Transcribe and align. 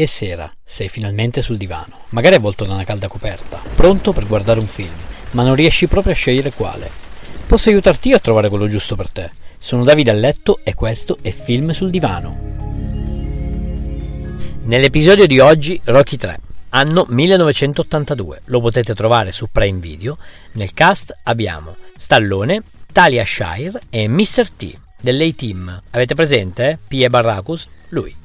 E 0.00 0.06
sera, 0.06 0.50
sei 0.64 0.88
finalmente 0.88 1.42
sul 1.42 1.58
divano, 1.58 2.04
magari 2.08 2.36
avvolto 2.36 2.64
da 2.64 2.72
una 2.72 2.84
calda 2.84 3.06
coperta, 3.06 3.60
pronto 3.74 4.14
per 4.14 4.26
guardare 4.26 4.58
un 4.58 4.66
film, 4.66 4.94
ma 5.32 5.42
non 5.42 5.54
riesci 5.54 5.88
proprio 5.88 6.14
a 6.14 6.16
scegliere 6.16 6.54
quale. 6.54 6.90
Posso 7.46 7.68
aiutarti 7.68 8.08
io 8.08 8.16
a 8.16 8.20
trovare 8.20 8.48
quello 8.48 8.66
giusto 8.66 8.96
per 8.96 9.12
te. 9.12 9.30
Sono 9.58 9.84
Davide 9.84 10.10
a 10.10 10.14
letto 10.14 10.60
e 10.64 10.72
questo 10.72 11.18
è 11.20 11.30
Film 11.30 11.72
sul 11.72 11.90
divano. 11.90 12.34
Nell'episodio 14.62 15.26
di 15.26 15.38
oggi 15.38 15.78
Rocky 15.84 16.16
3, 16.16 16.40
anno 16.70 17.04
1982. 17.06 18.40
Lo 18.46 18.62
potete 18.62 18.94
trovare 18.94 19.32
su 19.32 19.48
Prime 19.52 19.80
Video. 19.80 20.16
Nel 20.52 20.72
cast 20.72 21.12
abbiamo 21.24 21.76
Stallone, 21.94 22.62
Talia 22.90 23.26
Shire 23.26 23.78
e 23.90 24.08
Mr. 24.08 24.48
T 24.48 24.78
dell'A-Team. 24.98 25.82
Avete 25.90 26.14
presente? 26.14 26.78
P. 26.88 27.02
e 27.02 27.10
Barracus? 27.10 27.68
Lui. 27.90 28.19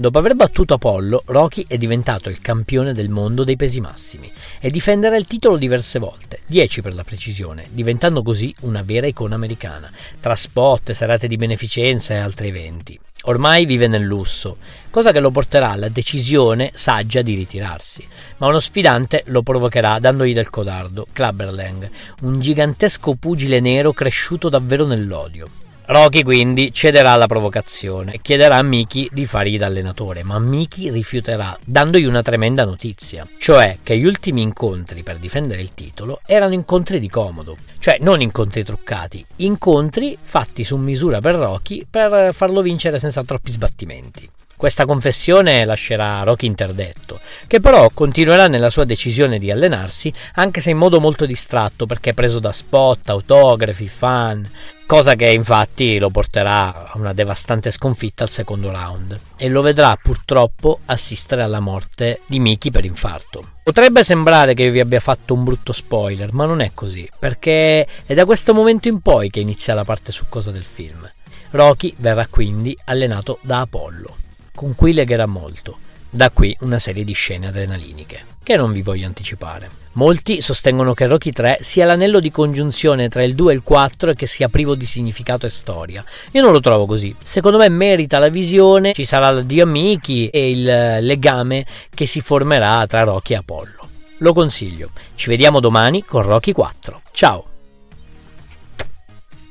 Dopo 0.00 0.18
aver 0.18 0.36
battuto 0.36 0.74
Apollo, 0.74 1.24
Rocky 1.26 1.64
è 1.66 1.76
diventato 1.76 2.28
il 2.28 2.40
campione 2.40 2.92
del 2.92 3.08
mondo 3.08 3.42
dei 3.42 3.56
pesi 3.56 3.80
massimi 3.80 4.30
e 4.60 4.70
difenderà 4.70 5.16
il 5.16 5.26
titolo 5.26 5.56
diverse 5.56 5.98
volte, 5.98 6.38
10 6.46 6.82
per 6.82 6.94
la 6.94 7.02
precisione, 7.02 7.66
diventando 7.70 8.22
così 8.22 8.54
una 8.60 8.82
vera 8.82 9.08
icona 9.08 9.34
americana, 9.34 9.90
tra 10.20 10.36
spot, 10.36 10.92
serate 10.92 11.26
di 11.26 11.34
beneficenza 11.34 12.14
e 12.14 12.18
altri 12.18 12.46
eventi. 12.46 12.96
Ormai 13.22 13.66
vive 13.66 13.88
nel 13.88 14.04
lusso, 14.04 14.58
cosa 14.88 15.10
che 15.10 15.18
lo 15.18 15.32
porterà 15.32 15.72
alla 15.72 15.88
decisione 15.88 16.70
saggia 16.74 17.22
di 17.22 17.34
ritirarsi, 17.34 18.06
ma 18.36 18.46
uno 18.46 18.60
sfidante 18.60 19.24
lo 19.26 19.42
provocherà 19.42 19.98
dandogli 19.98 20.32
del 20.32 20.48
codardo, 20.48 21.08
Clubberlang, 21.12 21.90
un 22.20 22.38
gigantesco 22.38 23.14
pugile 23.14 23.58
nero 23.58 23.92
cresciuto 23.92 24.48
davvero 24.48 24.86
nell'odio. 24.86 25.66
Rocky 25.90 26.22
quindi 26.22 26.70
cederà 26.74 27.12
alla 27.12 27.26
provocazione 27.26 28.12
e 28.12 28.20
chiederà 28.20 28.56
a 28.56 28.62
Miki 28.62 29.08
di 29.10 29.24
fargli 29.24 29.56
da 29.56 29.64
allenatore, 29.64 30.22
ma 30.22 30.38
Miki 30.38 30.90
rifiuterà, 30.90 31.58
dandogli 31.64 32.04
una 32.04 32.20
tremenda 32.20 32.66
notizia, 32.66 33.26
cioè 33.38 33.78
che 33.82 33.96
gli 33.96 34.04
ultimi 34.04 34.42
incontri 34.42 35.02
per 35.02 35.16
difendere 35.16 35.62
il 35.62 35.72
titolo 35.72 36.20
erano 36.26 36.52
incontri 36.52 37.00
di 37.00 37.08
comodo, 37.08 37.56
cioè 37.78 37.96
non 38.02 38.20
incontri 38.20 38.64
truccati, 38.64 39.24
incontri 39.36 40.18
fatti 40.20 40.62
su 40.62 40.76
misura 40.76 41.22
per 41.22 41.36
Rocky 41.36 41.86
per 41.88 42.34
farlo 42.34 42.60
vincere 42.60 42.98
senza 42.98 43.24
troppi 43.24 43.50
sbattimenti. 43.50 44.28
Questa 44.58 44.86
confessione 44.86 45.64
lascerà 45.64 46.24
Rocky 46.24 46.46
interdetto, 46.46 47.20
che 47.46 47.60
però 47.60 47.90
continuerà 47.94 48.48
nella 48.48 48.70
sua 48.70 48.82
decisione 48.82 49.38
di 49.38 49.52
allenarsi, 49.52 50.12
anche 50.34 50.60
se 50.60 50.70
in 50.70 50.76
modo 50.76 50.98
molto 50.98 51.26
distratto 51.26 51.86
perché 51.86 52.10
è 52.10 52.12
preso 52.12 52.40
da 52.40 52.50
spot, 52.50 53.08
autografi, 53.08 53.86
fan, 53.86 54.50
cosa 54.84 55.14
che 55.14 55.30
infatti 55.30 56.00
lo 56.00 56.10
porterà 56.10 56.90
a 56.90 56.98
una 56.98 57.12
devastante 57.12 57.70
sconfitta 57.70 58.24
al 58.24 58.30
secondo 58.30 58.72
round 58.72 59.16
e 59.36 59.48
lo 59.48 59.62
vedrà 59.62 59.96
purtroppo 60.02 60.80
assistere 60.86 61.42
alla 61.42 61.60
morte 61.60 62.22
di 62.26 62.40
Mickey 62.40 62.72
per 62.72 62.84
infarto. 62.84 63.50
Potrebbe 63.62 64.02
sembrare 64.02 64.54
che 64.54 64.64
io 64.64 64.72
vi 64.72 64.80
abbia 64.80 64.98
fatto 64.98 65.34
un 65.34 65.44
brutto 65.44 65.72
spoiler, 65.72 66.32
ma 66.32 66.46
non 66.46 66.62
è 66.62 66.72
così, 66.74 67.08
perché 67.16 67.86
è 68.04 68.12
da 68.12 68.24
questo 68.24 68.52
momento 68.52 68.88
in 68.88 69.02
poi 69.02 69.30
che 69.30 69.38
inizia 69.38 69.72
la 69.74 69.84
parte 69.84 70.10
succosa 70.10 70.50
del 70.50 70.64
film. 70.64 71.08
Rocky 71.50 71.94
verrà 71.98 72.26
quindi 72.26 72.76
allenato 72.86 73.38
da 73.42 73.60
Apollo 73.60 74.26
con 74.58 74.74
cui 74.74 74.92
legherà 74.92 75.26
molto. 75.26 75.78
Da 76.10 76.30
qui 76.30 76.56
una 76.62 76.80
serie 76.80 77.04
di 77.04 77.12
scene 77.12 77.46
adrenaliniche, 77.46 78.24
che 78.42 78.56
non 78.56 78.72
vi 78.72 78.82
voglio 78.82 79.06
anticipare. 79.06 79.70
Molti 79.92 80.40
sostengono 80.40 80.94
che 80.94 81.06
Rocky 81.06 81.30
3 81.30 81.58
sia 81.60 81.84
l'anello 81.84 82.18
di 82.18 82.32
congiunzione 82.32 83.08
tra 83.08 83.22
il 83.22 83.36
2 83.36 83.52
e 83.52 83.54
il 83.54 83.62
4 83.62 84.10
e 84.10 84.14
che 84.14 84.26
sia 84.26 84.48
privo 84.48 84.74
di 84.74 84.84
significato 84.84 85.46
e 85.46 85.50
storia. 85.50 86.04
Io 86.32 86.42
non 86.42 86.50
lo 86.50 86.58
trovo 86.58 86.86
così. 86.86 87.14
Secondo 87.22 87.58
me 87.58 87.68
merita 87.68 88.18
la 88.18 88.30
visione, 88.30 88.94
ci 88.94 89.04
sarà 89.04 89.30
l'addio 89.30 89.62
amici 89.62 90.28
e 90.28 90.50
il 90.50 91.04
legame 91.04 91.64
che 91.94 92.06
si 92.06 92.20
formerà 92.20 92.84
tra 92.88 93.04
Rocky 93.04 93.34
e 93.34 93.36
Apollo. 93.36 93.88
Lo 94.18 94.32
consiglio. 94.32 94.90
Ci 95.14 95.28
vediamo 95.28 95.60
domani 95.60 96.04
con 96.04 96.22
Rocky 96.22 96.50
4. 96.50 97.02
Ciao! 97.12 97.44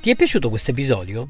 Ti 0.02 0.12
è 0.12 0.16
piaciuto 0.18 0.50
questo 0.50 0.72
episodio? 0.72 1.30